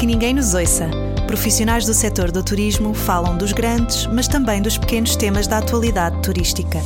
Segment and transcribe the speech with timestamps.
[0.00, 0.88] Que ninguém nos ouça.
[1.26, 6.22] Profissionais do setor do turismo falam dos grandes, mas também dos pequenos temas da atualidade
[6.22, 6.78] turística.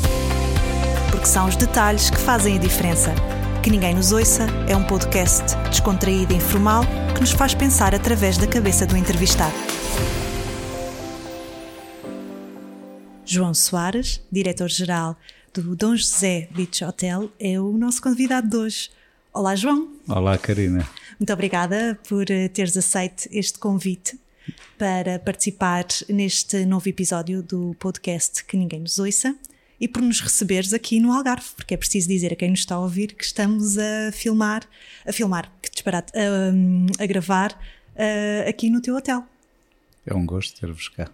[1.13, 3.15] Porque são os detalhes que fazem a diferença.
[3.63, 6.83] Que ninguém nos ouça é um podcast descontraído e informal
[7.15, 9.55] que nos faz pensar através da cabeça do entrevistado.
[13.25, 15.17] João Soares, diretor-geral
[15.53, 18.91] do Dom José Beach Hotel, é o nosso convidado de hoje.
[19.33, 19.89] Olá, João.
[20.09, 20.85] Olá, Karina.
[21.19, 24.19] Muito obrigada por eh, teres aceito este convite
[24.77, 29.35] para participar neste novo episódio do podcast Que Ninguém Nos Ouça
[29.81, 32.75] e por nos receberes aqui no Algarve, porque é preciso dizer a quem nos está
[32.75, 34.63] a ouvir que estamos a filmar,
[35.07, 39.25] a filmar, que disparate, a, a gravar uh, aqui no teu hotel.
[40.07, 41.11] É um gosto ter-vos cá.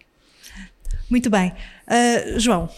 [1.09, 1.51] Muito bem.
[1.87, 2.69] Uh, João,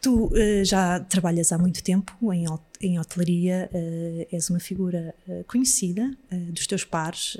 [0.00, 2.46] tu uh, já trabalhas há muito tempo em,
[2.80, 5.14] em hotelaria, uh, és uma figura
[5.46, 6.16] conhecida
[6.50, 7.36] dos teus pares,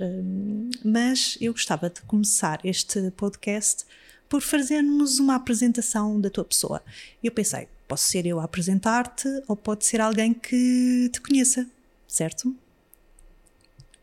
[0.85, 3.85] mas eu gostava de começar este podcast
[4.29, 6.83] por fazermos uma apresentação da tua pessoa.
[7.23, 11.67] Eu pensei, posso ser eu a apresentar-te ou pode ser alguém que te conheça,
[12.09, 12.55] certo?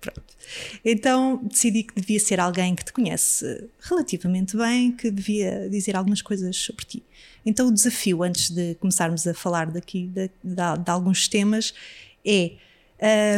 [0.03, 0.35] Pronto.
[0.83, 6.21] Então decidi que devia ser alguém que te conhece relativamente bem, que devia dizer algumas
[6.21, 7.03] coisas sobre ti.
[7.45, 11.73] Então o desafio, antes de começarmos a falar daqui de, de, de alguns temas,
[12.25, 12.51] é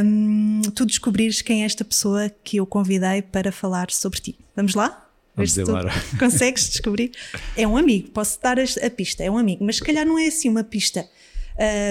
[0.03, 4.35] um, tu descobrires quem é esta pessoa que eu convidei para falar sobre ti.
[4.55, 5.07] Vamos lá?
[5.35, 5.91] Vamos embora.
[6.17, 7.11] Consegues descobrir?
[7.55, 10.27] É um amigo, posso dar a, pista, é um amigo, mas se calhar não é
[10.27, 11.07] assim uma pista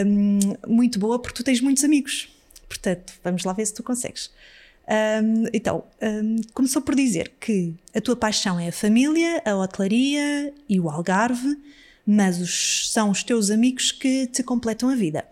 [0.05, 2.28] um, muito boa porque tu tens muitos amigos.
[2.69, 4.31] Portanto, vamos lá ver se tu consegues.
[4.87, 10.53] Um, então, um, começou por dizer que a tua paixão é a família, a hotelaria
[10.69, 11.59] e o Algarve,
[12.07, 15.25] mas os, são os teus amigos que te completam a vida.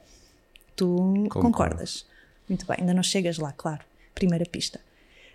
[0.74, 1.40] Tu Concordo.
[1.40, 2.06] concordas?
[2.48, 3.84] Muito bem, ainda não chegas lá, claro.
[4.14, 4.80] Primeira pista.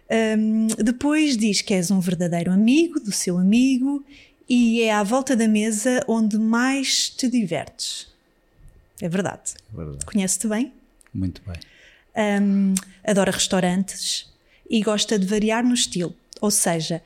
[0.09, 4.03] Um, depois diz que és um verdadeiro amigo do seu amigo
[4.49, 8.07] e é à volta da mesa onde mais te divertes.
[8.99, 9.53] É verdade.
[9.71, 10.05] É verdade.
[10.05, 10.73] Conhece-te bem?
[11.13, 11.57] Muito bem
[12.17, 12.73] um,
[13.05, 14.27] adora restaurantes
[14.69, 16.13] e gosta de variar no estilo.
[16.41, 17.01] Ou seja,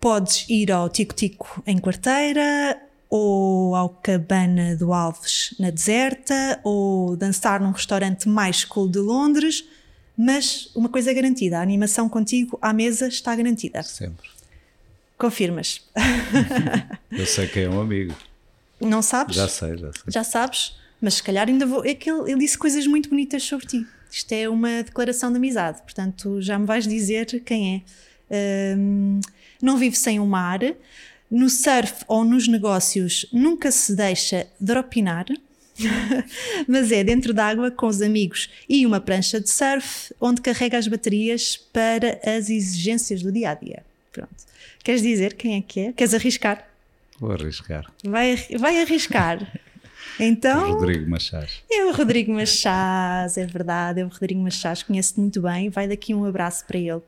[0.00, 7.16] podes ir ao Tico Tico em Quarteira, ou ao Cabana do Alves na Deserta, ou
[7.16, 9.64] dançar num restaurante mais cool de Londres,
[10.16, 13.82] mas uma coisa é garantida: a animação contigo à mesa está garantida.
[13.82, 14.28] Sempre.
[15.18, 15.82] Confirmas?
[17.10, 18.14] Eu sei que é um amigo.
[18.80, 19.36] Não sabes?
[19.36, 20.02] Já sei, já sei.
[20.08, 20.76] Já sabes?
[21.00, 21.84] Mas se calhar ainda vou.
[21.84, 23.86] É que ele, ele disse coisas muito bonitas sobre ti.
[24.10, 27.84] Isto é uma declaração de amizade, portanto já me vais dizer quem
[28.30, 28.76] é.
[28.78, 29.20] Um,
[29.62, 30.60] não vive sem o mar.
[31.28, 35.26] No surf ou nos negócios nunca se deixa dropinar,
[36.68, 40.86] mas é dentro d'água com os amigos e uma prancha de surf onde carrega as
[40.86, 43.82] baterias para as exigências do dia a dia.
[44.12, 44.30] Pronto.
[44.84, 45.92] Queres dizer quem é que é?
[45.92, 46.64] Queres arriscar?
[47.18, 47.90] Vou arriscar.
[48.04, 49.52] Vai, vai arriscar.
[50.18, 51.62] Então, o Rodrigo Machás.
[51.70, 55.68] É o Rodrigo Machás, é verdade, é o Rodrigo Machás, conhece-te muito bem.
[55.68, 57.02] Vai daqui um abraço para ele,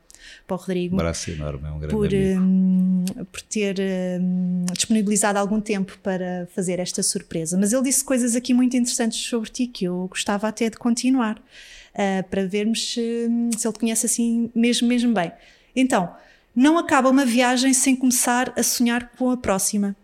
[0.47, 0.95] para o Rodrigo.
[0.95, 2.41] Um abraço enorme, é um grande por, amigo.
[2.41, 3.75] Um, por ter
[4.21, 7.57] um, disponibilizado algum tempo para fazer esta surpresa.
[7.57, 11.37] Mas ele disse coisas aqui muito interessantes sobre ti que eu gostava até de continuar,
[11.37, 13.27] uh, para vermos se,
[13.57, 15.31] se ele te conhece assim mesmo, mesmo bem.
[15.75, 16.13] Então,
[16.55, 19.95] não acaba uma viagem sem começar a sonhar com a próxima.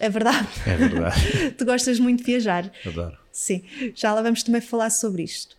[0.00, 0.48] É verdade.
[0.66, 1.50] É verdade.
[1.58, 2.70] tu gostas muito de viajar.
[2.86, 3.16] Adoro.
[3.32, 3.62] Sim,
[3.94, 5.56] já lá vamos também falar sobre isto.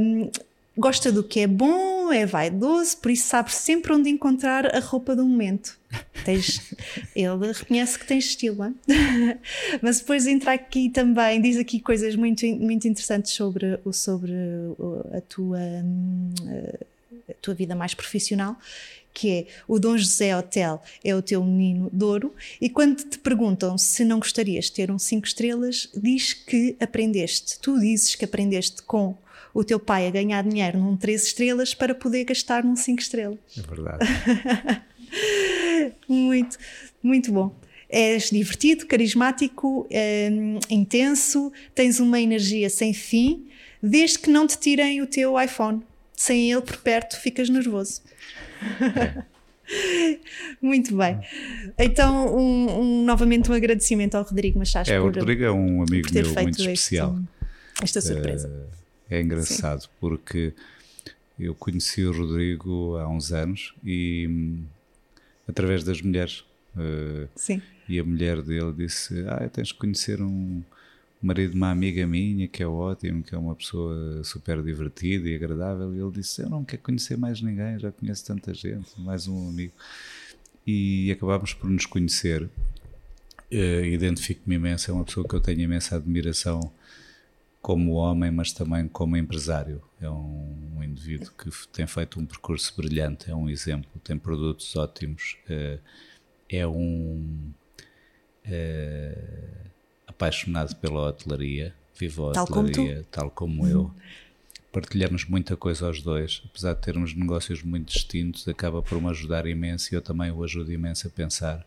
[0.00, 0.30] Um,
[0.76, 5.14] gosta do que é bom, é vaidoso, por isso sabe sempre onde encontrar a roupa
[5.14, 5.76] do momento.
[6.24, 6.74] Tens,
[7.14, 8.74] ele reconhece que tens estilo, hein?
[9.82, 14.32] mas depois entra aqui também, diz aqui coisas muito, muito interessantes sobre, sobre
[15.16, 16.30] a tua, hum,
[17.28, 18.56] a tua vida mais profissional
[19.12, 23.18] que é o Dom José Hotel é o teu menino de ouro, e quando te
[23.18, 28.24] perguntam se não gostarias de ter um 5 estrelas, diz que aprendeste, tu dizes que
[28.24, 29.16] aprendeste com
[29.54, 33.38] o teu pai a ganhar dinheiro num 3 estrelas para poder gastar num 5 estrelas.
[33.56, 34.06] É verdade.
[36.08, 36.58] muito,
[37.02, 37.54] muito bom.
[37.88, 40.30] És divertido, carismático, é,
[40.70, 43.46] intenso, tens uma energia sem fim,
[43.82, 45.82] desde que não te tirem o teu iPhone.
[46.22, 48.00] Sem ele por perto, ficas nervoso.
[50.62, 51.18] Muito bem.
[51.76, 54.88] Então, um, um, novamente um agradecimento ao Rodrigo Machado.
[54.88, 57.18] É, o Rodrigo é um amigo meu muito especial.
[57.82, 58.68] esta surpresa.
[59.10, 59.88] É, é engraçado Sim.
[59.98, 60.52] porque
[61.36, 64.64] eu conheci o Rodrigo há uns anos e hum,
[65.48, 66.44] através das mulheres.
[66.76, 67.60] Uh, Sim.
[67.88, 70.62] E a mulher dele disse: Ah, tens que conhecer um,
[71.22, 75.36] marido de uma amiga minha que é ótimo, que é uma pessoa super divertida e
[75.36, 79.28] agradável, e ele disse: Eu não quero conhecer mais ninguém, já conheço tanta gente, mais
[79.28, 79.72] um amigo.
[80.66, 82.48] E acabámos por nos conhecer.
[83.52, 86.72] Uh, Identifico-me imenso, é uma pessoa que eu tenho imensa admiração
[87.60, 89.80] como homem, mas também como empresário.
[90.00, 94.74] É um, um, indivíduo que tem feito um percurso brilhante, é um exemplo, tem produtos
[94.74, 95.78] ótimos, uh,
[96.48, 97.52] é um.
[98.44, 99.72] Uh,
[100.12, 103.90] apaixonado pela hotelaria, vivo a tal hotelaria, como tal como eu.
[104.70, 109.46] Partilhamos muita coisa aos dois, apesar de termos negócios muito distintos, acaba por me ajudar
[109.46, 111.66] imenso e eu também o ajudo imenso a pensar.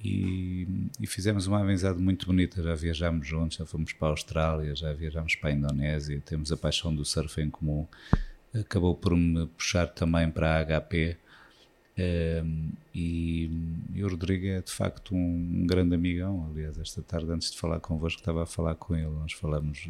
[0.00, 0.68] E,
[1.00, 2.62] e, fizemos uma amizade muito bonita.
[2.62, 6.56] Já viajámos juntos, já fomos para a Austrália, já viajámos para a Indonésia, temos a
[6.56, 7.84] paixão do surf em comum.
[8.54, 11.16] Acabou por me puxar também para a HP
[11.98, 13.50] um, e,
[13.92, 16.48] e, o Rodrigo é de facto um, um, grande amigão.
[16.50, 19.10] Aliás, esta tarde, antes de falar convosco, estava a falar com ele.
[19.10, 19.88] Nós falamos,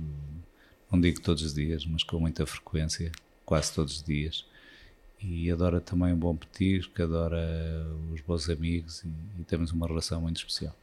[0.91, 3.13] não digo todos os dias, mas com muita frequência,
[3.45, 4.47] quase todos os dias.
[5.21, 9.09] E adora também um bom petisco, adora os bons amigos e,
[9.41, 10.75] e temos uma relação muito especial.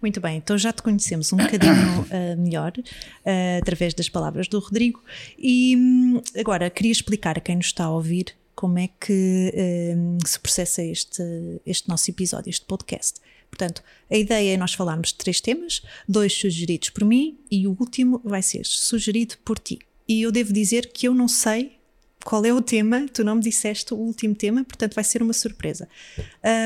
[0.00, 4.58] Muito bem, então já te conhecemos um bocadinho uh, melhor uh, através das palavras do
[4.58, 5.02] Rodrigo
[5.38, 9.52] e um, agora queria explicar a quem nos está a ouvir como é que
[9.94, 11.22] um, se processa este,
[11.64, 13.20] este nosso episódio, este podcast.
[13.50, 17.76] Portanto, a ideia é nós falarmos de três temas, dois sugeridos por mim e o
[17.78, 19.78] último vai ser sugerido por ti.
[20.08, 21.76] E eu devo dizer que eu não sei
[22.24, 25.32] qual é o tema, tu não me disseste o último tema, portanto vai ser uma
[25.32, 25.88] surpresa.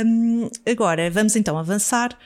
[0.06, 2.16] Um, agora, vamos então avançar.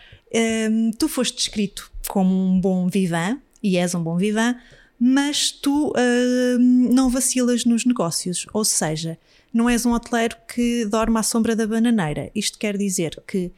[0.71, 4.57] Um, tu foste descrito como um bom vivan, e és um bom vivan,
[5.01, 6.59] mas tu um,
[6.93, 9.19] não vacilas nos negócios, ou seja,
[9.55, 12.29] não és um hoteleiro que dorme à sombra da bananeira.
[12.35, 13.53] Isto quer dizer que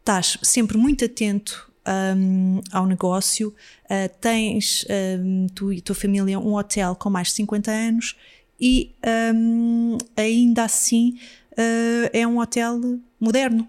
[0.00, 1.70] estás sempre muito atento
[2.16, 3.48] um, ao negócio,
[3.84, 4.86] uh, tens
[5.20, 8.16] um, tu e tua família um hotel com mais de 50 anos
[8.58, 8.94] e
[9.34, 11.18] um, ainda assim
[11.52, 12.80] uh, é um hotel
[13.20, 13.68] moderno.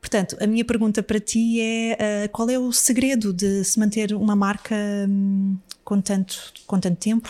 [0.00, 4.14] Portanto, a minha pergunta para ti é uh, qual é o segredo de se manter
[4.14, 4.74] uma marca
[5.08, 7.28] um, com, tanto, com tanto tempo?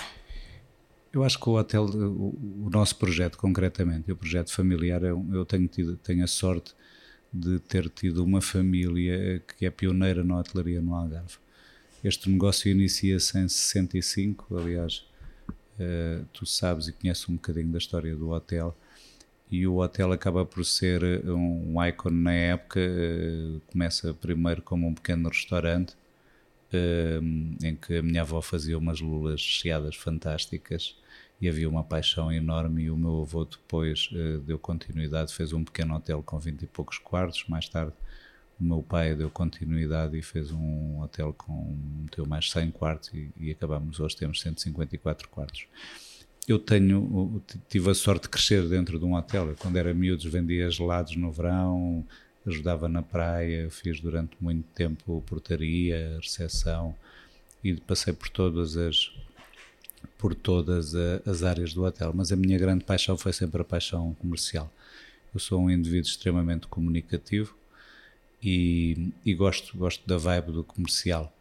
[1.16, 5.46] Eu acho que o hotel, o, o nosso projeto concretamente, o projeto familiar, eu, eu
[5.46, 6.74] tenho, tido, tenho a sorte
[7.32, 11.38] de ter tido uma família que é pioneira na hotelaria no Algarve.
[12.04, 15.06] Este negócio inicia-se em 65, aliás,
[15.80, 18.76] uh, tu sabes e conheces um bocadinho da história do hotel,
[19.50, 24.92] e o hotel acaba por ser um, ícone na época, uh, começa primeiro como um
[24.92, 25.94] pequeno restaurante,
[26.74, 30.94] uh, em que a minha avó fazia umas lulas recheadas fantásticas,
[31.40, 35.64] e havia uma paixão enorme e o meu avô depois uh, deu continuidade, fez um
[35.64, 37.92] pequeno hotel com 20 e poucos quartos, mais tarde
[38.58, 43.30] o meu pai deu continuidade e fez um hotel com meteu mais 100 quartos e,
[43.38, 45.66] e acabamos hoje temos 154 quartos.
[46.48, 49.48] Eu tenho tive a sorte de crescer dentro de um hotel.
[49.48, 52.04] Eu, quando era miúdo vendia gelados no verão,
[52.46, 56.94] ajudava na praia, fiz durante muito tempo portaria, recepção
[57.62, 59.12] e passei por todas as
[60.18, 60.94] por todas
[61.26, 64.72] as áreas do hotel, mas a minha grande paixão foi sempre a paixão comercial.
[65.34, 67.54] Eu sou um indivíduo extremamente comunicativo
[68.42, 71.32] e, e gosto, gosto da vibe do comercial.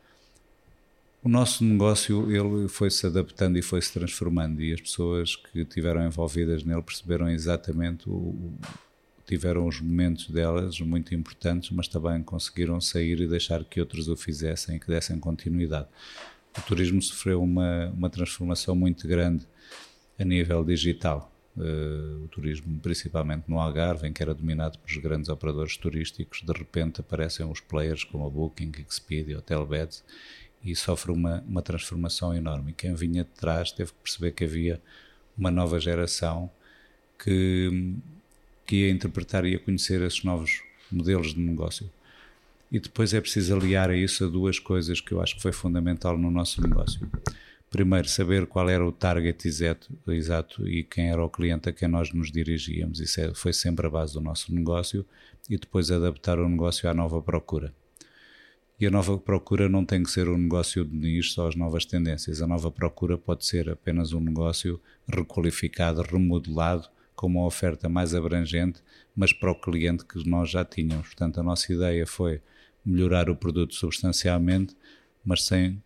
[1.24, 5.62] O nosso negócio ele foi se adaptando e foi se transformando e as pessoas que
[5.62, 8.54] estiveram envolvidas nele perceberam exatamente o,
[9.26, 14.16] tiveram os momentos delas muito importantes, mas também conseguiram sair e deixar que outros o
[14.16, 15.88] fizessem e que dessem continuidade
[16.58, 19.46] o turismo sofreu uma, uma transformação muito grande
[20.18, 21.32] a nível digital.
[21.56, 26.52] Uh, o turismo, principalmente no Algarve, em que era dominado pelos grandes operadores turísticos, de
[26.52, 30.04] repente aparecem os players como a Booking, Expedia, Hotelbeds
[30.64, 32.74] e sofre uma, uma transformação enorme.
[32.74, 34.82] Quem vinha de trás teve que perceber que havia
[35.38, 36.50] uma nova geração
[37.24, 37.96] que,
[38.66, 41.90] que ia interpretar e ia conhecer esses novos modelos de negócio.
[42.76, 45.54] E depois é preciso aliar a isso a duas coisas que eu acho que foi
[45.54, 47.10] fundamental no nosso negócio.
[47.70, 52.12] Primeiro, saber qual era o target exato, e quem era o cliente a quem nós
[52.12, 53.00] nos dirigíamos.
[53.00, 55.06] Isso é, foi sempre a base do nosso negócio.
[55.50, 57.74] E depois adaptar o negócio à nova procura.
[58.78, 61.86] E a nova procura não tem que ser um negócio de nicho só às novas
[61.86, 62.42] tendências.
[62.42, 68.84] A nova procura pode ser apenas um negócio requalificado, remodelado, com uma oferta mais abrangente,
[69.16, 71.08] mas para o cliente que nós já tínhamos.
[71.08, 72.42] Portanto, a nossa ideia foi
[72.86, 74.76] melhorar o produto substancialmente,
[75.24, 75.82] mas sem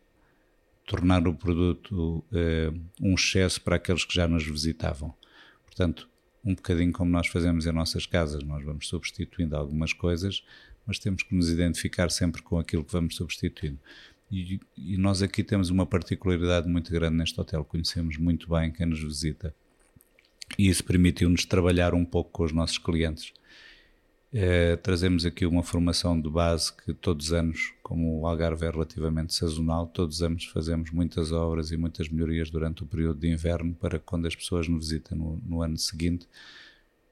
[0.86, 5.14] tornar o produto uh, um excesso para aqueles que já nos visitavam.
[5.66, 6.10] Portanto,
[6.44, 10.44] um bocadinho como nós fazemos em nossas casas, nós vamos substituindo algumas coisas,
[10.86, 13.80] mas temos que nos identificar sempre com aquilo que vamos substituindo.
[14.32, 18.86] E, e, nós aqui temos uma particularidade muito grande neste hotel, conhecemos muito bem quem
[18.86, 19.54] nos visita
[20.58, 23.34] e isso permitiu-nos trabalhar um pouco com os nossos clientes.
[24.32, 28.70] É, trazemos aqui uma formação de base que todos os anos, como o Algarve é
[28.70, 33.28] relativamente sazonal, todos os anos fazemos muitas obras e muitas melhorias durante o período de
[33.28, 36.28] inverno para que quando as pessoas nos visitam no, no ano seguinte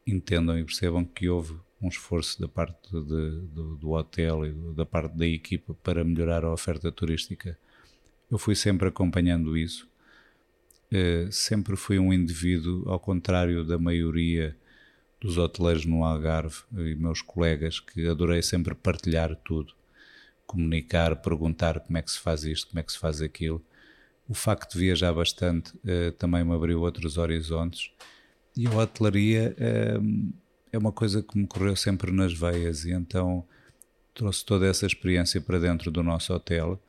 [0.06, 3.00] entendam e percebam que houve um esforço da parte de,
[3.48, 7.58] do, do, hotel e da parte da equipa para melhorar a oferta turística.
[8.30, 9.88] Eu fui sempre acompanhando isso.
[10.92, 14.56] Uh, sempre fui um indivíduo, ao contrário da maioria
[15.20, 19.74] dos hoteleiros no Algarve e meus colegas, que adorei sempre partilhar tudo,
[20.46, 23.64] comunicar, perguntar como é que se faz isto, como é que se faz aquilo.
[24.30, 27.92] O facto de viajar bastante uh, também me abriu outros horizontes
[28.56, 29.56] e a hotelaria.
[29.58, 30.34] Uh,
[30.72, 33.44] é uma coisa que me correu sempre nas veias e então
[34.14, 36.82] trouxe toda essa experiência para dentro do nosso hotel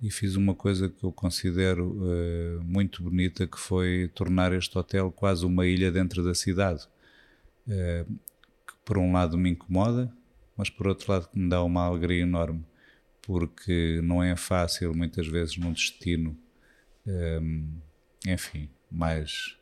[0.00, 5.10] e fiz uma coisa que eu considero uh, muito bonita que foi tornar este hotel
[5.10, 6.86] quase uma ilha dentro da cidade
[7.68, 8.04] uh,
[8.66, 10.12] que por um lado me incomoda
[10.56, 12.64] mas por outro lado que me dá uma alegria enorme
[13.22, 16.36] porque não é fácil muitas vezes num destino
[17.06, 17.80] um,
[18.26, 19.56] eh, enfim mais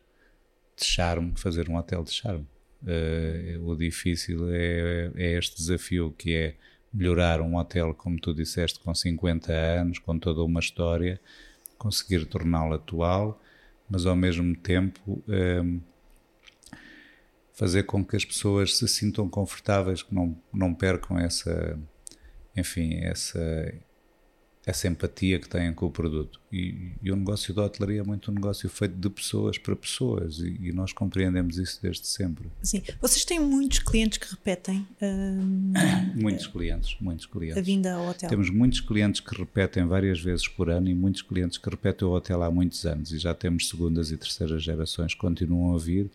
[0.79, 2.47] de charme fazer um hotel de charme.
[2.83, 6.55] Uh, o difícil é, é, este desafio que é
[6.95, 11.21] melhorar um hotel, como tu disseste, com 50 anos, com toda uma história,
[11.77, 13.43] conseguir torná-lo atual,
[13.91, 15.81] mas ao mesmo tempo um, eh,
[17.59, 21.77] fazer com que as pessoas se sintam confortáveis, que não, não percam essa,
[22.57, 23.75] enfim, essa
[24.67, 26.39] essa empatia que têm com o produto.
[26.53, 30.41] E, e, o negócio da hotelaria é muito um negócio feito de pessoas para pessoas
[30.41, 32.51] e, e, nós compreendemos isso desde sempre.
[32.63, 32.83] Sim.
[33.01, 34.87] Vocês têm muitos clientes que repetem?
[35.01, 35.73] Hum,
[36.15, 37.57] muitos clientes, muitos clientes.
[37.57, 38.29] A vinda ao hotel.
[38.29, 42.11] Temos muitos clientes que repetem várias vezes por ano e muitos clientes que repetem o
[42.11, 46.11] hotel há muitos anos e já temos segundas e terceiras gerações que continuam a vir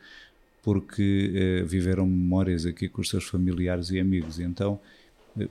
[0.63, 4.39] porque eh, viveram memórias aqui com os seus familiares e amigos.
[4.39, 4.79] E então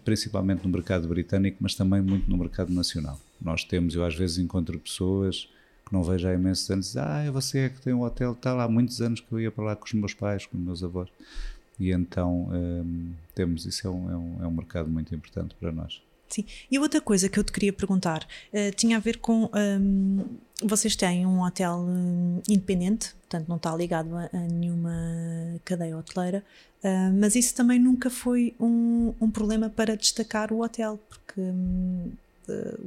[0.05, 3.19] principalmente no mercado britânico, mas também muito no mercado nacional.
[3.41, 5.49] Nós temos, eu às vezes encontro pessoas
[5.85, 8.69] que não vejo há imensos anos, ah, você é que tem um hotel, lá há
[8.69, 11.09] muitos anos que eu ia para lá com os meus pais, com os meus avós.
[11.81, 15.73] E então hum, temos, isso é um, é, um, é um mercado muito importante para
[15.73, 16.01] nós.
[16.29, 16.47] Sim.
[16.71, 19.51] E outra coisa que eu te queria perguntar uh, tinha a ver com.
[20.65, 24.93] Vocês têm um hotel um, independente, portanto não está ligado a, a nenhuma
[25.65, 26.45] cadeia hoteleira,
[26.83, 32.13] uh, mas isso também nunca foi um, um, problema para destacar o hotel, porque um,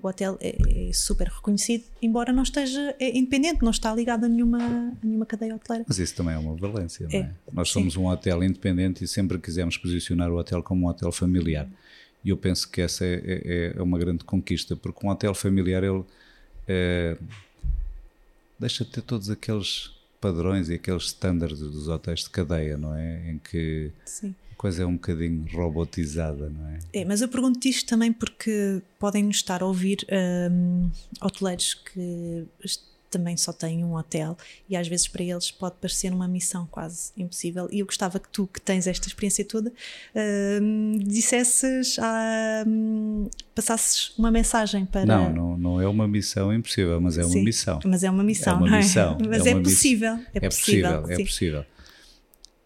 [0.02, 4.28] o hotel é, é, super reconhecido, embora não esteja é independente, não está ligado a
[4.28, 5.86] nenhuma, a nenhuma cadeia hoteleira.
[5.88, 7.22] Mas isso também é uma valência, não é?
[7.24, 8.00] é Nós somos sim.
[8.00, 11.68] um hotel independente e sempre quisemos posicionar o hotel como um hotel familiar.
[12.24, 15.84] E eu penso que essa é, é, é uma grande conquista, porque um hotel familiar
[15.84, 16.04] ele
[16.68, 17.18] é,
[18.60, 23.30] deixa de ter todos aqueles padrões e aqueles standards dos hotéis de cadeia, não é?
[23.30, 24.34] Em que Sim.
[24.52, 26.80] a coisa é um bocadinho robotizada, não é?
[26.94, 30.06] É, mas eu pergunto isto também porque podem nos estar a ouvir
[30.52, 30.90] um,
[31.22, 32.48] hoteleiros que
[33.16, 37.14] também só têm um hotel e às vezes para eles pode parecer uma missão quase
[37.16, 37.70] impossível.
[37.72, 44.30] E eu gostava que tu, que tens esta experiência toda, uh, dissesses, uh, passasses uma
[44.30, 45.06] mensagem para.
[45.06, 47.80] Não, não, não é uma missão impossível, mas é uma sim, missão.
[47.86, 48.80] Mas é uma missão, é uma não é?
[48.80, 49.18] missão.
[49.30, 50.90] Mas é, é possível, é, é possível.
[50.90, 51.66] É possível, é possível.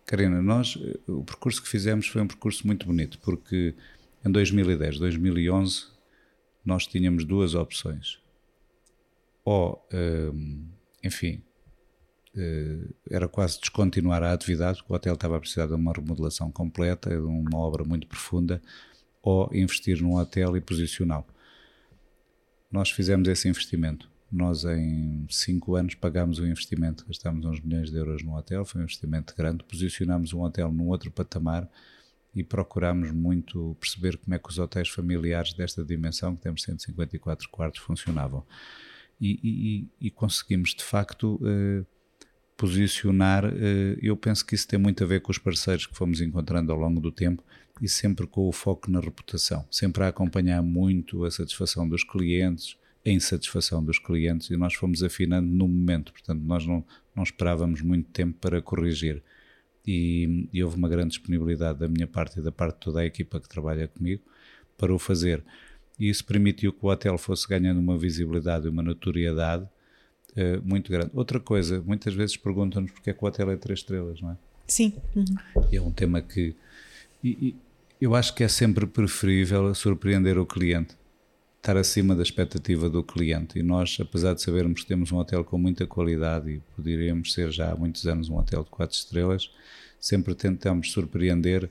[0.06, 0.76] Karina, nós,
[1.08, 3.76] o percurso que fizemos foi um percurso muito bonito, porque
[4.26, 5.84] em 2010, 2011,
[6.66, 8.20] nós tínhamos duas opções
[9.44, 10.68] ou, hum,
[11.04, 11.42] enfim,
[12.36, 16.52] eh, era quase descontinuar a atividade, porque o hotel estava a precisar de uma remodelação
[16.52, 18.62] completa, de uma obra muito profunda,
[19.22, 21.26] ou investir num hotel e posicioná-lo.
[22.72, 24.10] Nós fizemos esse investimento.
[24.32, 28.82] Nós, em cinco anos, pagámos o investimento, gastámos uns milhões de euros no hotel, foi
[28.82, 29.64] um investimento grande.
[29.64, 31.68] Posicionámos um hotel num outro patamar
[32.36, 37.50] e procurámos muito perceber como é que os hotéis familiares desta dimensão, que temos 154
[37.50, 38.46] quartos, funcionavam
[39.20, 41.86] e, e, e conseguimos de facto uh,
[42.56, 43.46] posicionar.
[43.46, 46.72] Uh, eu penso que isso tem muito a ver com os parceiros que fomos encontrando
[46.72, 47.44] ao longo do tempo
[47.82, 52.78] e sempre com o foco na reputação, sempre a acompanhar muito a satisfação dos clientes,
[53.06, 56.84] a insatisfação dos clientes e nós fomos afinando no momento, portanto nós não,
[57.16, 59.24] não esperávamos muito tempo para corrigir.
[59.88, 63.06] E, e, houve uma grande disponibilidade da minha parte e da parte de toda a
[63.06, 64.22] equipa que trabalha comigo
[64.78, 65.44] para o fazer
[66.00, 70.92] e isso permitiu que o hotel fosse ganhando uma visibilidade e uma notoriedade uh, muito
[70.92, 71.12] grande.
[71.14, 74.38] Outra coisa, muitas vezes perguntam-nos porque é que o hotel é três estrelas, não é?
[74.68, 74.94] Sim.
[75.16, 75.26] Uhum.
[75.72, 76.56] É um tema que
[77.24, 77.56] e, e,
[78.00, 80.96] eu acho que é sempre preferível surpreender o cliente.
[81.58, 83.60] estar acima da expectativa do cliente.
[83.60, 87.52] E nós, apesar de sabermos que temos um hotel com muita qualidade e poderíamos ser
[87.52, 89.52] já há muitos anos um hotel de quatro estrelas,
[90.00, 91.70] sempre tentamos surpreender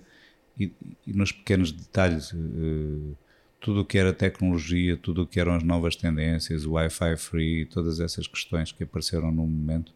[0.61, 0.71] e,
[1.07, 2.33] e nos pequenos detalhes.
[2.33, 3.17] Uh,
[3.61, 7.67] tudo o que era tecnologia, tudo o que eram as novas tendências, o Wi-Fi free,
[7.67, 9.93] todas essas questões que apareceram no momento,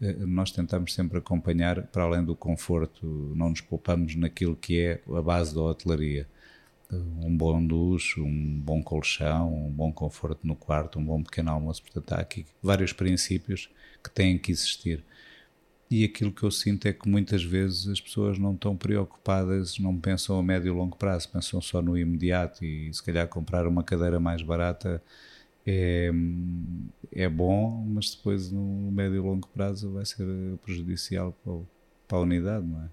[0.00, 5.00] eh, nós tentamos sempre acompanhar, para além do conforto, não nos poupamos naquilo que é
[5.14, 6.26] a base da hotelaria.
[6.90, 11.50] Eh, um bom duche, um bom colchão, um bom conforto no quarto, um bom pequeno
[11.50, 11.82] almoço.
[11.82, 13.68] Portanto, há aqui vários princípios
[14.02, 15.04] que têm que existir.
[15.92, 19.94] E aquilo que eu sinto é que muitas vezes as pessoas não estão preocupadas, não
[20.00, 23.84] pensam a médio e longo prazo, pensam só no imediato e se calhar comprar uma
[23.84, 25.02] cadeira mais barata
[25.66, 26.10] é,
[27.12, 30.26] é bom, mas depois no médio e longo prazo vai ser
[30.64, 31.52] prejudicial para,
[32.08, 32.88] para a unidade, não é?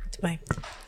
[0.00, 0.40] Muito bem.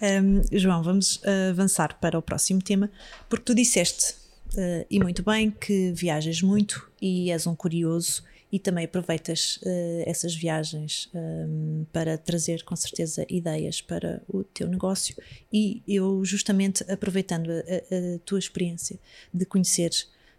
[0.03, 1.21] Um, João, vamos
[1.51, 2.91] avançar para o próximo tema,
[3.29, 4.15] porque tu disseste,
[4.55, 10.03] uh, e muito bem, que viajas muito e és um curioso e também aproveitas uh,
[10.07, 15.17] essas viagens um, para trazer com certeza ideias para o teu negócio.
[15.53, 18.99] E eu justamente aproveitando a, a, tua experiência
[19.33, 19.91] de conhecer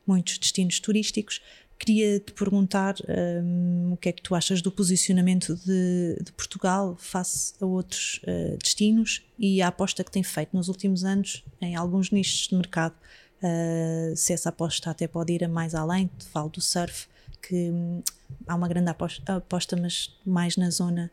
[0.05, 1.41] muitos destinos turísticos
[1.77, 2.95] queria te perguntar
[3.43, 8.19] um, o que é que tu achas do posicionamento de, de Portugal face a outros
[8.23, 12.55] uh, destinos e a aposta que tem feito nos últimos anos em alguns nichos de
[12.55, 12.95] mercado?
[13.37, 17.07] Uh, se essa aposta até pode ir a mais além, te falo do surf
[17.41, 18.01] que hum,
[18.47, 21.11] há uma grande aposta, mas mais na zona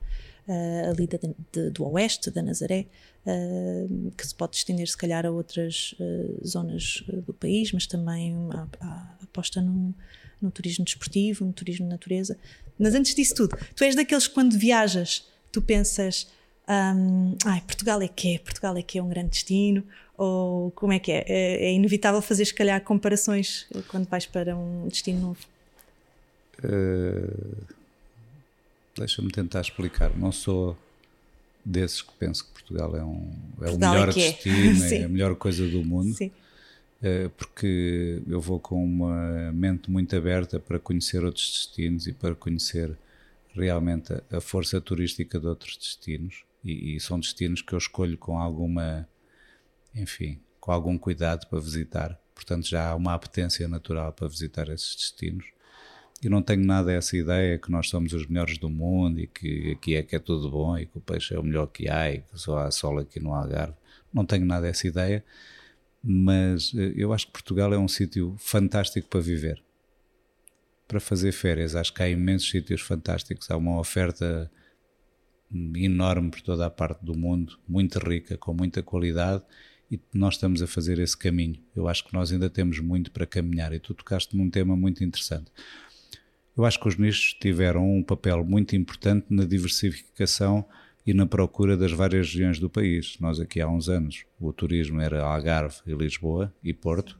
[0.48, 1.18] uh, ali de,
[1.52, 2.86] de, do oeste, da Nazaré,
[3.26, 8.34] uh, que se pode estender se calhar a outras uh, zonas do país, mas também
[8.52, 9.94] há, há aposta no,
[10.40, 12.36] no turismo desportivo, no turismo de natureza.
[12.78, 16.26] Mas antes disso tudo, tu és daqueles que quando viajas, tu pensas
[16.68, 19.84] um, ai, Portugal é que é, Portugal é que é um grande destino,
[20.16, 21.24] ou como é que é?
[21.26, 25.53] É, é inevitável fazer, se calhar, comparações quando vais para um destino novo.
[26.64, 27.74] Uh,
[28.96, 30.16] Deixa-me tentar explicar.
[30.16, 30.76] Não sou
[31.64, 34.14] desses que penso que Portugal é, um, é o melhor é, é.
[34.14, 34.98] destino, é.
[35.00, 35.04] é.
[35.04, 36.14] a melhor coisa do mundo.
[36.14, 36.30] Sim.
[37.02, 42.34] Uh, porque eu vou com uma mente muito aberta para conhecer outros destinos e para
[42.34, 42.96] conhecer
[43.52, 46.44] realmente a, a força turística de outros destinos.
[46.64, 49.06] E, e são destinos que eu escolho com alguma,
[49.94, 52.18] enfim, com algum cuidado para visitar.
[52.34, 55.53] Portanto, já há uma apetência natural para visitar esses destinos
[56.26, 59.72] eu não tenho nada essa ideia que nós somos os melhores do mundo e que
[59.72, 62.10] aqui é que é tudo bom e que o peixe é o melhor que há
[62.10, 63.74] e que só há sol aqui no Algarve.
[64.12, 65.24] Não tenho nada essa ideia,
[66.02, 69.62] mas eh, eu acho que Portugal é um sítio fantástico para viver.
[70.86, 73.50] Para fazer férias, acho que há imensos sítios fantásticos.
[73.50, 74.50] Há uma oferta
[75.76, 79.42] enorme por toda a parte do mundo, muito rica, com muita qualidade
[79.90, 81.60] e nós estamos a fazer esse caminho.
[81.74, 85.04] Eu acho que nós ainda temos muito para caminhar e tu tocaste num tema muito
[85.04, 85.50] interessante.
[86.56, 90.64] Eu acho que os nichos tiveram um papel muito importante na diversificação
[91.06, 93.16] e na procura das várias regiões do país.
[93.20, 97.18] Nós aqui há uns anos o turismo era Algarve e Lisboa e Porto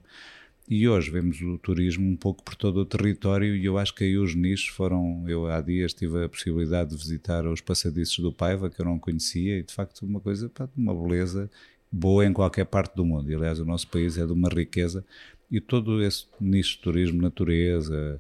[0.68, 4.05] e hoje vemos o turismo um pouco por todo o território e eu acho que
[4.05, 8.33] aí os nichos foram, eu há dias tive a possibilidade de visitar os passadiços do
[8.33, 11.51] Paiva que eu não conhecia e de facto uma coisa, uma beleza
[11.92, 15.05] boa em qualquer parte do mundo e aliás o nosso país é de uma riqueza
[15.51, 18.18] e todo esse nicho de turismo, natureza,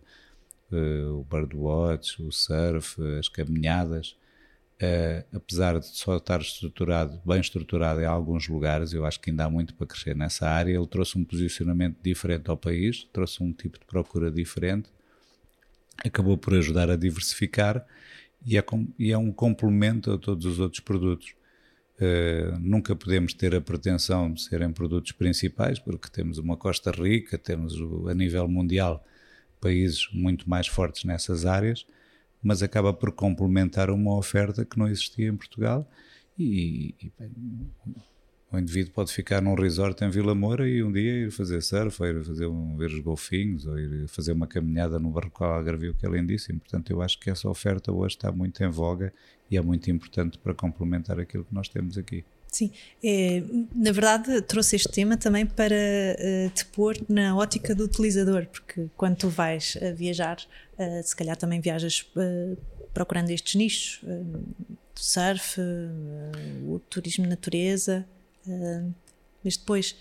[0.76, 4.16] o birdwatch, o surf, as caminhadas,
[4.82, 9.44] uh, apesar de só estar estruturado, bem estruturado em alguns lugares, eu acho que ainda
[9.44, 10.74] há muito para crescer nessa área.
[10.74, 14.88] Ele trouxe um posicionamento diferente ao país, trouxe um tipo de procura diferente,
[16.04, 17.84] acabou por ajudar a diversificar
[18.46, 18.64] e é,
[18.98, 21.34] e é um complemento a todos os outros produtos.
[21.96, 27.38] Uh, nunca podemos ter a pretensão de serem produtos principais, porque temos uma costa rica,
[27.38, 29.04] temos o, a nível mundial
[29.64, 31.86] países muito mais fortes nessas áreas,
[32.42, 35.88] mas acaba por complementar uma oferta que não existia em Portugal
[36.38, 37.30] e, e bem,
[38.52, 42.00] o indivíduo pode ficar num resort em Vila Moura e um dia ir fazer surf,
[42.00, 45.94] ou ir fazer um, ver os golfinhos, ou ir fazer uma caminhada no Barrocal Algarvio,
[45.94, 46.60] que é lindíssimo.
[46.60, 49.12] Portanto, eu acho que essa oferta hoje está muito em voga
[49.50, 52.24] e é muito importante para complementar aquilo que nós temos aqui.
[52.54, 52.70] Sim,
[53.02, 53.42] é,
[53.74, 58.86] na verdade trouxe este tema também para uh, te pôr na ótica do utilizador, porque
[58.96, 60.38] quando tu vais uh, viajar,
[60.78, 62.08] uh, se calhar também viajas
[62.92, 64.00] procurando estes nichos,
[64.94, 65.60] surf,
[66.68, 68.06] o turismo de natureza,
[69.42, 69.96] mas depois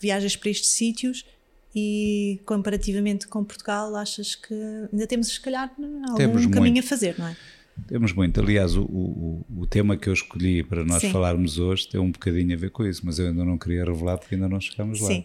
[0.00, 1.26] viajas para estes sítios
[1.74, 4.54] e comparativamente com Portugal achas que
[4.92, 5.74] ainda temos se calhar
[6.04, 6.86] algum temos caminho muito.
[6.86, 7.36] a fazer, não é?
[7.86, 8.40] Temos muito.
[8.40, 11.10] Aliás, o, o, o, tema que eu escolhi para nós Sim.
[11.10, 14.18] falarmos hoje tem um bocadinho a ver com isso, mas eu ainda não queria revelar
[14.18, 15.08] porque ainda não chegamos lá.
[15.08, 15.24] Sim.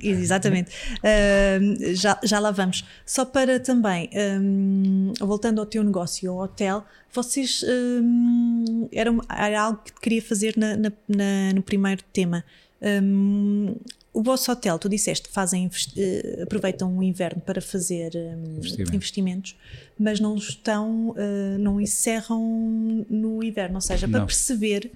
[0.00, 0.70] Exatamente.
[0.98, 2.84] Uh, já, já lá vamos.
[3.04, 4.08] Só para também,
[4.40, 10.54] um, voltando ao teu negócio, ao hotel, vocês um, era, era algo que queria fazer
[10.56, 12.44] na, na, na, no primeiro tema.
[12.80, 13.74] Um,
[14.16, 18.14] o vosso hotel, tu disseste, fazem, uh, aproveitam o inverno para fazer
[18.56, 18.94] investimentos.
[18.94, 19.56] investimentos.
[19.98, 24.26] mas não estão, uh, não encerram no inverno, ou seja, para não.
[24.26, 24.90] perceber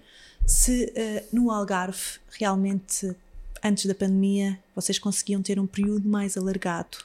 [0.47, 3.15] se uh, no Algarve realmente
[3.63, 6.97] antes da pandemia vocês conseguiam ter um período mais alargado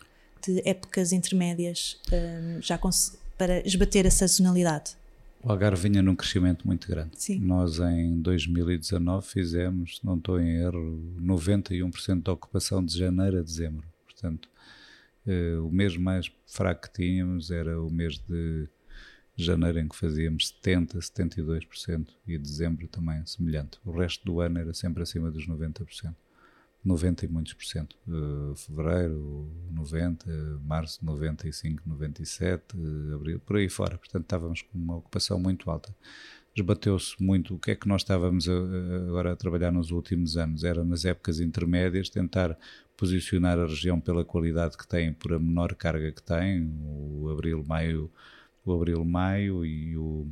[0.42, 2.80] de épocas intermédias um, já
[3.38, 4.92] para esbater a sazonalidade?
[5.46, 7.22] O Algarve vinha num crescimento muito grande.
[7.22, 7.40] Sim.
[7.40, 13.88] Nós em 2019 fizemos, não estou em erro, 91% da ocupação de janeiro a dezembro.
[14.06, 14.50] Portanto,
[15.24, 18.68] eh, o mês mais fraco que tínhamos era o mês de
[19.36, 23.78] janeiro em que fazíamos 70, 72% e dezembro também semelhante.
[23.86, 26.16] O resto do ano era sempre acima dos 90%.
[26.86, 27.98] 90 e muitos por cento.
[28.08, 30.30] Uh, fevereiro, 90,
[30.64, 33.98] março, 95, 97, uh, abril, por aí fora.
[33.98, 35.94] Portanto, estávamos com uma ocupação muito alta.
[36.56, 40.38] Esbateu-se muito o que é que nós estávamos a, a, agora a trabalhar nos últimos
[40.38, 40.64] anos.
[40.64, 42.56] Era nas épocas intermédias tentar
[42.96, 47.66] posicionar a região pela qualidade que tem, por a menor carga que tem, o abril,
[47.68, 48.10] maio,
[48.64, 50.28] o abril, maio e o,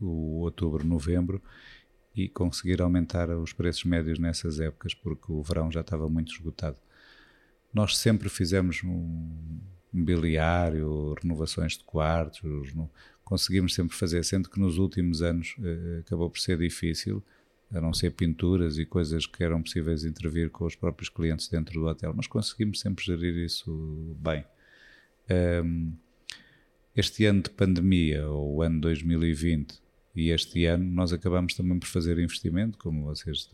[0.00, 1.40] o outubro, novembro
[2.14, 6.76] e conseguir aumentar os preços médios nessas épocas, porque o verão já estava muito esgotado.
[7.72, 9.60] Nós sempre fizemos um
[9.92, 12.72] mobiliário, renovações de quartos,
[13.24, 17.22] conseguimos sempre fazer, sendo que nos últimos anos eh, acabou por ser difícil,
[17.70, 21.80] a não ser pinturas e coisas que eram possíveis intervir com os próprios clientes dentro
[21.80, 24.44] do hotel, mas conseguimos sempre gerir isso bem.
[26.94, 29.81] Este ano de pandemia, ou o ano 2020,
[30.14, 33.48] e este ano nós acabamos também por fazer investimento, como vocês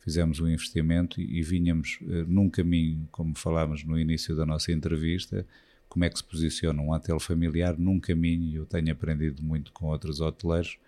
[0.00, 4.72] fizemos um investimento e, e vinhamos uh, num caminho, como falámos no início da nossa
[4.72, 5.46] entrevista,
[5.88, 9.72] como é que se posiciona um hotel familiar num caminho, e eu tenho aprendido muito
[9.72, 10.78] com outros hoteleiros,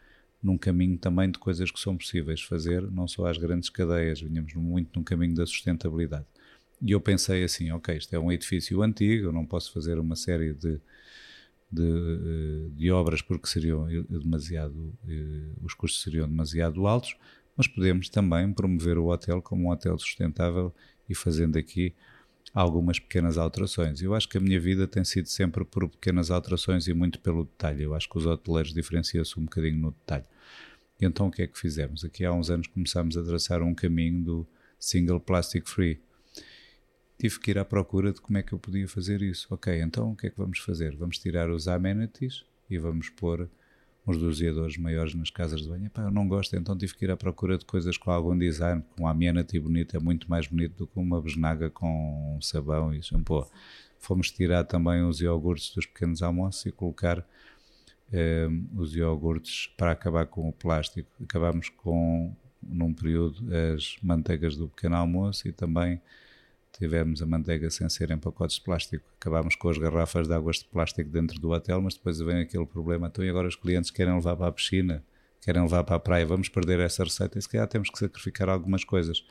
[0.42, 4.52] num caminho também de coisas que são possíveis fazer, não só às grandes cadeias, vinhamos
[4.54, 6.26] muito num caminho da sustentabilidade.
[6.82, 10.16] E eu pensei assim, ok, isto é um edifício antigo, eu não posso fazer uma
[10.16, 10.78] série de
[11.70, 17.16] de, eh, de obras porque seriam demasiado, eh, os custos seriam demasiado altos,
[17.56, 20.74] mas podemos também promover o hotel como um hotel sustentável
[21.08, 21.94] e fazendo aqui
[22.52, 24.00] algumas pequenas alterações.
[24.00, 27.44] Eu acho que a minha vida tem sido sempre por pequenas alterações e muito pelo
[27.44, 27.82] detalhe.
[27.82, 30.24] Eu acho que os hoteleiros diferenciam-se um bocadinho no detalhe.
[31.00, 32.04] E então o que é que fizemos?
[32.04, 34.46] Aqui há uns anos começámos a traçar um caminho do
[34.78, 36.00] single plastic free
[37.24, 39.46] tive que ir à procura de como é que eu podia fazer isso.
[39.48, 40.94] Ok, então o que é que vamos fazer?
[40.94, 43.48] Vamos tirar os amenities e vamos pôr
[44.06, 45.86] uns doseadores maiores nas casas de banho.
[45.86, 48.84] Epá, eu não gosto, então tive que ir à procura de coisas com algum design,
[48.94, 53.02] com um amenity bonito, é muito mais bonito do que uma besnaga com sabão e
[53.02, 53.50] shampoo.
[53.98, 57.26] Fomos tirar também os iogurtes dos pequenos almoços e colocar
[58.12, 61.08] eh, os iogurtes para acabar com o plástico.
[61.22, 63.42] Acabamos com, num período,
[63.74, 65.98] as manteigas do pequeno almoço e também
[66.78, 69.04] tivemos a manteiga sem ser em pacotes de plástico.
[69.20, 72.66] Acabámos com as garrafas de águas de plástico dentro do hotel, mas depois vem aquele
[72.66, 73.06] problema.
[73.06, 75.02] Então, e agora os clientes querem levar para a piscina,
[75.40, 78.48] querem levar para a praia, vamos perder essa receita e se calhar temos que sacrificar
[78.48, 79.24] algumas coisas.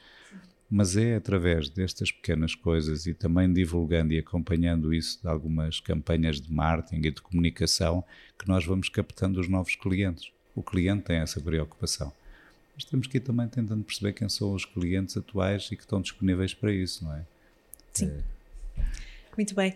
[0.70, 6.42] Mas é através destas pequenas coisas e também divulgando e acompanhando isso de algumas campanhas
[6.42, 8.04] de marketing e de comunicação
[8.40, 10.32] que nós vamos captando os novos clientes.
[10.56, 12.12] O cliente tem essa preocupação
[12.76, 16.02] mas temos que ir também tentando perceber quem são os clientes atuais e que estão
[16.02, 17.26] disponíveis para isso, não é?
[17.94, 18.12] Sim.
[18.78, 18.82] É.
[19.36, 19.74] Muito bem.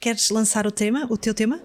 [0.00, 1.62] Queres lançar o tema, o teu tema?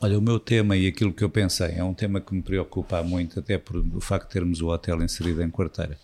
[0.00, 3.02] Olha, o meu tema e aquilo que eu pensei é um tema que me preocupa
[3.02, 5.98] muito, até por o facto de termos o hotel inserido em quarteira.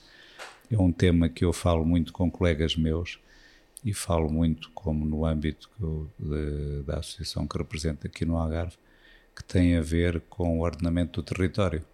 [0.71, 3.19] É um tema que eu falo muito com colegas meus
[3.85, 8.77] e falo muito como no âmbito eu, de, da associação que represento aqui no Algarve,
[9.37, 11.85] que tem a ver com o ordenamento do território.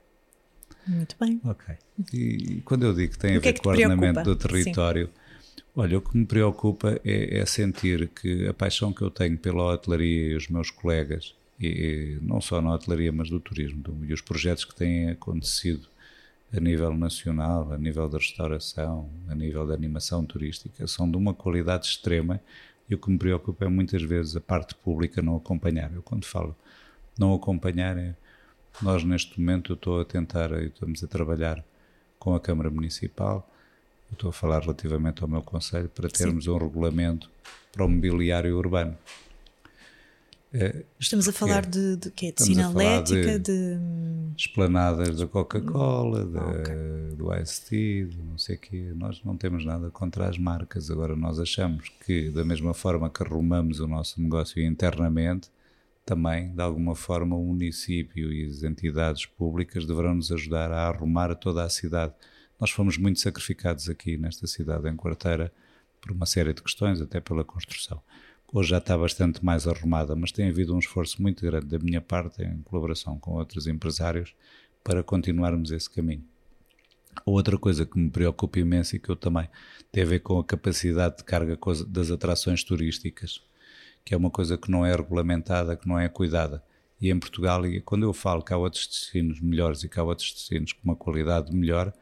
[0.86, 1.40] Muito bem.
[1.44, 1.74] Ok.
[2.12, 5.10] E quando eu digo que tem a ver é com o ordenamento do território,
[5.80, 9.74] Olha, o que me preocupa é, é, sentir que a paixão que eu tenho pela
[9.74, 14.04] hotelaria e os meus colegas, e, e não só na hotelaria, mas do turismo, do,
[14.04, 15.86] e os projetos que têm acontecido
[16.52, 21.32] a nível nacional, a nível da restauração, a nível da animação turística, são de uma
[21.32, 22.40] qualidade extrema
[22.90, 25.94] e o que me preocupa é muitas vezes a parte pública não acompanhar.
[25.94, 26.56] Eu quando falo
[27.16, 28.16] não acompanhar, é,
[28.82, 31.64] nós neste momento eu estou a tentar, estamos a trabalhar
[32.18, 33.48] com a Câmara Municipal,
[34.12, 36.50] estou a falar relativamente ao meu conselho, para termos Sim.
[36.50, 37.30] um regulamento
[37.72, 38.96] para o mobiliário urbano.
[40.52, 42.32] É, Estamos a falar de, de quê?
[42.32, 43.78] De sinalética, de, de...
[44.36, 47.16] Esplanadas da Coca-Cola, okay.
[47.16, 48.92] do ICT, não sei o quê.
[48.94, 50.90] Nós não temos nada contra as marcas.
[50.90, 55.50] Agora, nós achamos que, da mesma forma que arrumamos o nosso negócio internamente,
[56.06, 61.34] também, de alguma forma, o município e as entidades públicas deverão nos ajudar a arrumar
[61.34, 62.14] toda a cidade.
[62.60, 65.52] Nós fomos muito sacrificados aqui nesta cidade, em Quarteira,
[66.00, 68.00] por uma série de questões, até pela construção.
[68.52, 72.00] Hoje já está bastante mais arrumada, mas tem havido um esforço muito grande da minha
[72.00, 74.34] parte, em colaboração com outros empresários,
[74.82, 76.24] para continuarmos esse caminho.
[77.26, 79.48] Outra coisa que me preocupa imenso e que eu também
[79.90, 83.42] tem a ver com a capacidade de carga das atrações turísticas
[84.08, 86.64] que é uma coisa que não é regulamentada, que não é cuidada.
[86.98, 90.32] E em Portugal, quando eu falo que há outros destinos melhores e que há outros
[90.32, 91.92] destinos com uma qualidade melhor,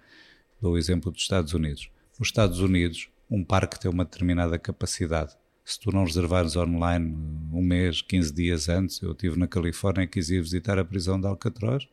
[0.61, 1.91] dou o exemplo dos Estados Unidos.
[2.19, 5.37] Nos Estados Unidos, um parque tem uma determinada capacidade.
[5.65, 7.17] Se tu não reservares online
[7.53, 11.21] um mês, 15 dias antes, eu estive na Califórnia e quis ir visitar a prisão
[11.21, 11.89] de Alcatraz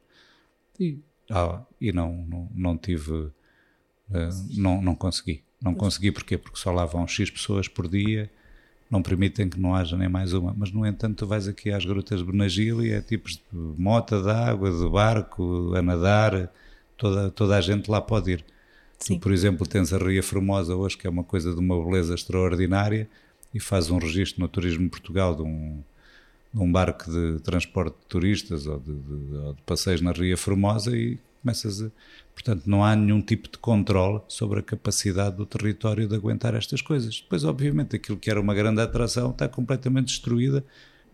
[0.80, 1.00] e,
[1.30, 3.34] ah, e não, não, não tive, uh,
[4.56, 5.44] não, não consegui.
[5.62, 6.38] Não consegui porquê?
[6.38, 8.30] Porque só lá vão X pessoas por dia
[8.94, 10.54] não permitem que não haja nem mais uma.
[10.56, 14.22] Mas, no entanto, tu vais aqui às grutas de Benagil e é tipos de mota
[14.22, 16.52] de água, de barco, a nadar,
[17.04, 18.46] toda, toda a gente lá pode ir.
[18.98, 19.16] Sim.
[19.16, 22.16] Tu, por exemplo, tens a Ria Formosa hoje, que é uma coisa de uma beleza
[22.16, 23.10] extraordinária,
[23.54, 25.84] e faz um registro no Turismo Portugal de um,
[26.54, 30.38] de um barco de transporte de turistas ou de, de, ou de passeios na Ria
[30.38, 31.92] Formosa e começas a.
[32.34, 36.82] Portanto, não há nenhum tipo de controle sobre a capacidade do território de aguentar estas
[36.82, 37.20] coisas.
[37.22, 40.64] Depois, obviamente, aquilo que era uma grande atração está completamente destruída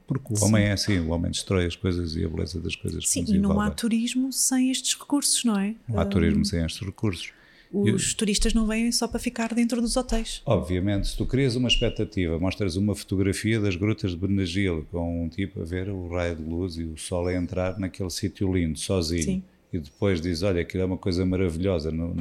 [0.09, 0.45] porque o Sim.
[0.45, 3.07] homem é assim, o homem destrói as coisas e a beleza das coisas.
[3.07, 5.75] Sim, e não há turismo sem estes recursos, não é?
[5.87, 7.31] Não há um, turismo sem estes recursos.
[7.71, 10.41] Os Eu, turistas não vêm só para ficar dentro dos hotéis.
[10.47, 15.29] Obviamente, se tu crias uma expectativa, mostras uma fotografia das grutas de Benagil com um
[15.29, 18.79] tipo a ver o raio de luz e o sol a entrar naquele sítio lindo,
[18.79, 19.23] sozinho.
[19.23, 22.13] Sim e depois diz, olha, aquilo é uma coisa maravilhosa no,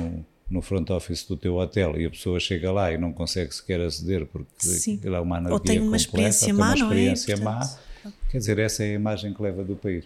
[0.50, 3.80] no, front office do teu hotel e a pessoa chega lá e não consegue sequer
[3.80, 5.00] aceder porque Sim.
[5.02, 7.44] é uma anarquia Ou tem uma completa, experiência má, uma experiência não é?
[7.44, 7.58] má.
[7.58, 8.16] Portanto...
[8.30, 10.04] Quer dizer, essa é a imagem que leva do país.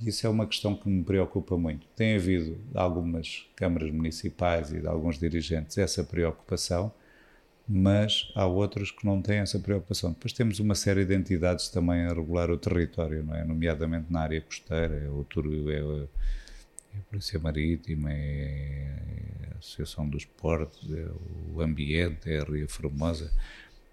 [0.00, 1.86] Isso é uma questão que me preocupa muito.
[1.94, 6.92] Tem havido algumas câmaras municipais e de alguns dirigentes essa preocupação,
[7.68, 10.10] mas há outros que não têm essa preocupação.
[10.10, 13.44] Depois temos uma série de entidades também a regular o território, não é?
[13.44, 15.24] nomeadamente na área costeira, é o,
[15.70, 16.06] é
[16.94, 21.08] é a Polícia Marítima, é a Associação dos Portos, é
[21.54, 23.32] o Ambiente, é a Ria Formosa.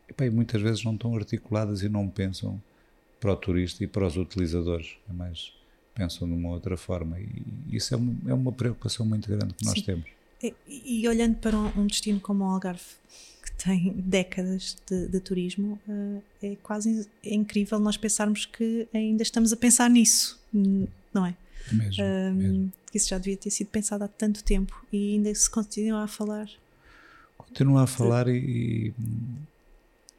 [0.10, 2.62] E, bem, muitas vezes não estão articuladas e não pensam
[3.20, 5.54] para o turista e para os utilizadores, é mais
[6.00, 7.20] pensam de uma outra forma.
[7.20, 9.84] E isso é uma, é uma preocupação muito grande que nós Sim.
[9.84, 10.06] temos.
[10.42, 12.82] E, e, olhando para um destino como o Algarve,
[13.44, 19.22] que tem décadas de, de turismo, uh, é quase é incrível nós pensarmos que ainda
[19.22, 20.40] estamos a pensar nisso,
[21.14, 21.36] não é?
[21.72, 22.74] Mesmo, um, mesmo.
[22.94, 26.50] Isso já devia ter sido pensado há tanto tempo e ainda se continua a falar.
[27.38, 28.94] Continua a falar e, e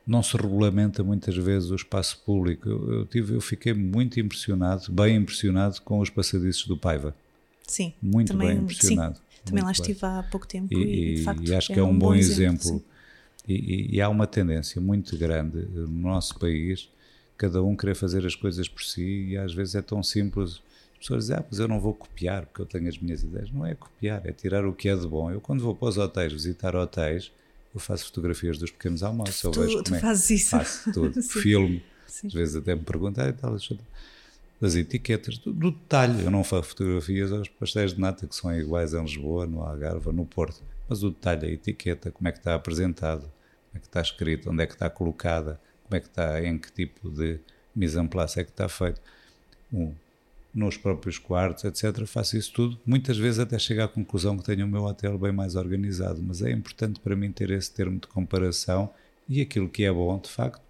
[0.06, 2.68] não se regulamenta muitas vezes o espaço público.
[2.68, 7.14] Eu, eu, tive, eu fiquei muito impressionado, bem impressionado com os passadiços do Paiva.
[7.66, 9.16] Sim, muito também, bem impressionado.
[9.16, 11.80] Sim, também lá estive há pouco tempo e, e, de facto e acho é que
[11.80, 12.68] é um, um bom, exemplo.
[12.68, 12.84] exemplo.
[13.46, 16.88] E, e, há uma tendência muito grande no nosso país,
[17.36, 20.60] cada um querer fazer as coisas por si e às vezes é tão simples
[21.00, 23.50] pessoas dizem, ah, mas eu não vou copiar porque eu tenho as minhas ideias.
[23.50, 25.30] Não é copiar, é tirar o que é de bom.
[25.30, 27.32] Eu, quando vou para os hotéis, visitar hotéis,
[27.74, 29.42] eu faço fotografias dos pequenos almoços.
[29.42, 30.00] Eu tu, vejo tu é.
[30.00, 30.50] fazes isso.
[30.50, 31.20] Faço tudo.
[31.22, 31.82] Filme.
[32.06, 32.26] Sim.
[32.26, 33.56] Às vezes até me perguntam, e tal,
[34.60, 36.22] das etiquetas, do, do, detalhe.
[36.22, 40.12] Eu não faço fotografias aos pastéis de nata que são iguais em Lisboa, no Algarve,
[40.12, 40.62] no Porto.
[40.88, 44.50] Mas o detalhe, a etiqueta, como é que está apresentado, como é que está escrito,
[44.50, 47.38] onde é que está colocada, como é que está, em que tipo de
[47.74, 49.00] mise en place é que está feito.
[49.72, 49.94] Um,
[50.52, 52.04] nos próprios quartos, etc.
[52.06, 55.32] Faço isso tudo, muitas vezes até chego à conclusão que tenho o meu hotel bem
[55.32, 58.90] mais organizado, mas é importante para mim ter esse termo de comparação
[59.28, 60.60] e aquilo que é bom, de facto,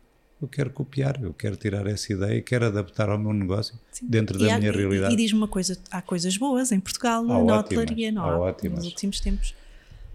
[0.41, 4.07] eu quero copiar, eu quero tirar essa ideia quero adaptar ao meu negócio Sim.
[4.09, 5.13] dentro e da há, minha realidade.
[5.13, 8.51] E, e diz-me uma coisa, há coisas boas em Portugal, há na hotelaria, não há,
[8.51, 9.55] há nos últimos tempos.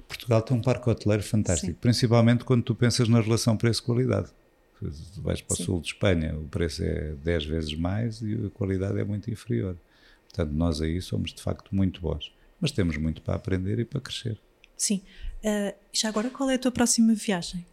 [0.07, 1.77] Portugal tem um parque hoteleiro fantástico, Sim.
[1.79, 4.29] principalmente quando tu pensas na relação preço-qualidade.
[4.79, 5.63] Tu vais para o Sim.
[5.63, 9.77] sul de Espanha, o preço é 10 vezes mais e a qualidade é muito inferior.
[10.23, 12.33] Portanto, nós aí somos de facto muito bons.
[12.59, 14.39] Mas temos muito para aprender e para crescer.
[14.77, 15.01] Sim.
[15.43, 17.65] Uh, já agora, qual é a tua próxima viagem?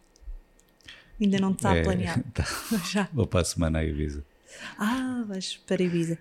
[1.19, 2.23] Ainda não está é, planeado?
[2.33, 2.45] Tá.
[2.91, 3.09] já.
[3.13, 4.23] Vou para a semana a Ibiza.
[4.77, 6.17] Ah, vais para Ibiza.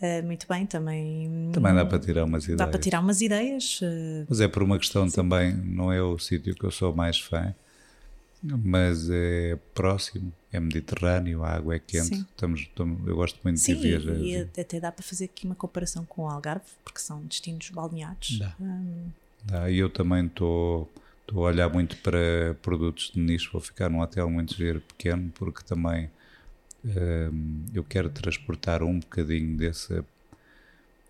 [0.00, 1.50] Uh, muito bem, também.
[1.52, 2.58] Também dá para tirar umas ideias.
[2.58, 3.80] Dá para tirar umas ideias.
[3.82, 5.14] Uh, Mas é por uma questão Sim.
[5.14, 7.54] também, não é o sítio que eu sou mais fã,
[8.42, 12.14] mas é próximo, é mediterrâneo, a água é quente.
[12.14, 14.16] Estamos, estamos, eu gosto muito Sim, de viajar.
[14.16, 18.38] E até dá para fazer aqui uma comparação com o Algarve, porque são destinos balneados.
[18.38, 18.56] Dá.
[19.44, 19.70] Dá.
[19.70, 20.90] E eu também estou.
[21.20, 25.30] Estou a olhar muito para produtos de nicho, vou ficar num hotel muito giro pequeno,
[25.36, 26.10] porque também
[26.84, 30.04] um, eu quero transportar um bocadinho dessa,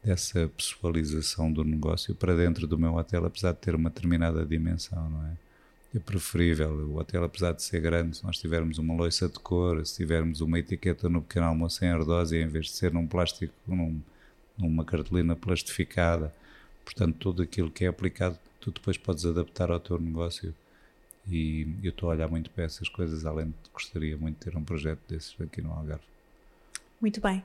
[0.04, 5.08] dessa pessoalização do negócio para dentro do meu hotel, apesar de ter uma determinada dimensão,
[5.08, 5.49] não é?
[5.94, 9.84] É preferível o hotel, apesar de ser grande, se nós tivermos uma loiça de cor,
[9.84, 13.52] se tivermos uma etiqueta no pequeno almoço em ardósia, em vez de ser num plástico,
[13.66, 14.00] num,
[14.56, 16.32] numa cartolina plastificada,
[16.84, 20.54] portanto, tudo aquilo que é aplicado tu depois podes adaptar ao teu negócio
[21.28, 24.56] e eu estou a olhar muito para essas coisas, além de gostaria muito de ter
[24.56, 26.04] um projeto desses aqui no Algarve.
[27.00, 27.42] Muito bem.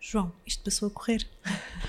[0.00, 1.26] João, isto passou a correr.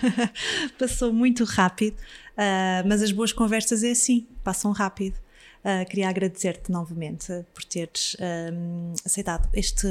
[0.77, 5.17] passou muito rápido, uh, mas as boas conversas é assim, passam rápido.
[5.63, 9.87] Uh, queria agradecer-te novamente por teres um, aceitado este,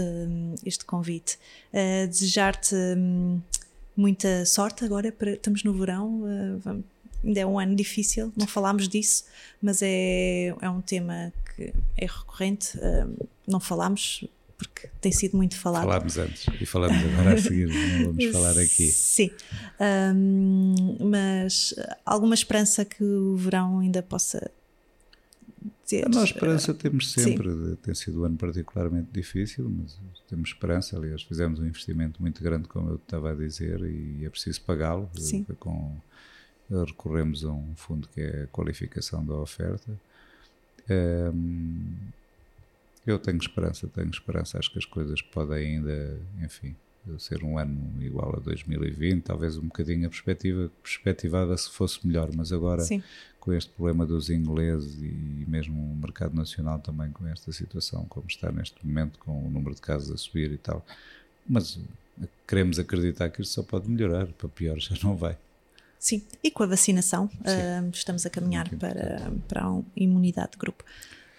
[0.67, 1.39] este convite.
[1.73, 3.41] Uh, Desejar-te um,
[3.97, 6.23] muita sorte agora, para, estamos no verão,
[6.63, 6.85] vamos,
[7.25, 9.25] ainda é um ano difícil, não falámos disso,
[9.63, 12.79] mas é, é um tema que é recorrente,
[13.47, 14.25] não falámos
[14.63, 15.85] porque tem sido muito falado.
[15.85, 18.91] Falámos antes e falamos agora a seguir, não vamos falar aqui.
[18.91, 19.31] Sim,
[20.15, 24.51] um, mas alguma esperança que o verão ainda possa
[25.93, 26.07] ter?
[26.07, 27.77] A nossa esperança temos sempre, Sim.
[27.83, 32.67] tem sido um ano particularmente difícil, mas temos esperança, aliás fizemos um investimento muito grande,
[32.67, 35.11] como eu estava a dizer, e é preciso pagá-lo,
[35.59, 35.95] com
[36.87, 39.93] recorremos a um fundo que é a qualificação da oferta.
[40.89, 41.95] Um,
[43.07, 46.75] eu tenho esperança, tenho esperança, acho que as coisas podem ainda, enfim,
[47.19, 52.31] ser um ano igual a 2020, talvez um bocadinho a perspectiva perspectivada se fosse melhor,
[52.35, 53.03] mas agora Sim.
[53.41, 58.27] com este problema dos ingleses e mesmo o mercado nacional também com esta situação como
[58.29, 60.85] está neste momento, com o número de casos a subir e tal,
[61.49, 61.79] mas
[62.47, 65.37] queremos acreditar que isto só pode melhorar, para pior já não vai.
[65.99, 70.85] Sim, e com a vacinação uh, estamos a caminhar para, para a imunidade de grupo.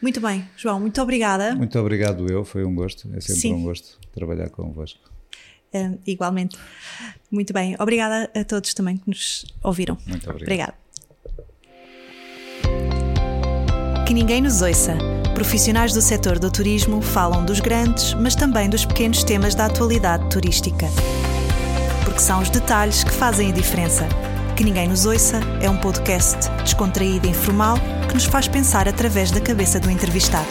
[0.02, 1.56] Muito bem, João, muito obrigada.
[1.56, 3.54] Muito obrigado eu, foi um gosto, é sempre Sim.
[3.54, 5.12] um gosto trabalhar convosco.
[5.73, 6.57] Uh, igualmente.
[7.31, 9.97] Muito bem, obrigada a todos também que nos ouviram.
[10.05, 10.43] Muito obrigado.
[10.43, 10.83] Obrigada.
[14.05, 14.95] Que ninguém nos ouça.
[15.33, 20.29] Profissionais do setor do turismo falam dos grandes, mas também dos pequenos temas da atualidade
[20.29, 20.86] turística.
[22.03, 24.07] Porque são os detalhes que fazem a diferença.
[24.55, 29.31] Que Ninguém Nos Ouça é um podcast descontraído e informal que nos faz pensar através
[29.31, 30.47] da cabeça do entrevistado.